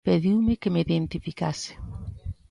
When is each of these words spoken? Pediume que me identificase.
Pediume 0.07 0.53
que 0.61 0.71
me 0.73 0.81
identificase. 0.87 1.69